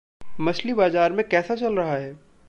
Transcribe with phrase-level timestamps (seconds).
[0.39, 2.31] मछली बाज़ार में कैसा चल रहा है?